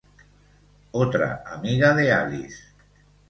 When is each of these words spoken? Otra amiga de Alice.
Otra 0.93 1.43
amiga 1.45 1.93
de 1.93 2.11
Alice. 2.11 2.63